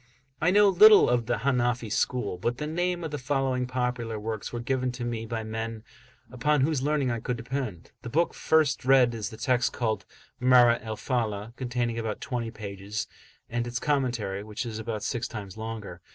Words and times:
[FN#28] 0.41 0.47
I 0.47 0.49
know 0.51 0.67
little 0.69 1.07
of 1.07 1.27
the 1.27 1.35
Hanafi 1.37 1.91
school; 1.91 2.39
but 2.39 2.57
the 2.57 2.65
name 2.65 3.03
of 3.03 3.11
the 3.11 3.19
following 3.19 3.67
popular 3.67 4.19
works 4.19 4.51
were 4.51 4.59
given 4.59 4.91
to 4.93 5.05
me 5.05 5.27
by 5.27 5.43
men 5.43 5.83
upon 6.31 6.61
whose 6.61 6.81
learning 6.81 7.11
I 7.11 7.19
could 7.19 7.37
depend. 7.37 7.91
The 8.01 8.09
book 8.09 8.33
first 8.33 8.83
read 8.83 9.13
is 9.13 9.29
the 9.29 9.37
text, 9.37 9.73
called 9.73 10.07
Marah 10.39 10.79
al 10.81 10.95
Falah, 10.97 11.55
containing 11.55 11.99
about 11.99 12.19
twenty 12.19 12.49
pages, 12.49 13.07
and 13.47 13.67
its 13.67 13.77
commentary, 13.77 14.43
which 14.43 14.65
is 14.65 14.79
about 14.79 15.03
six 15.03 15.27
times 15.27 15.55
longer. 15.55 16.01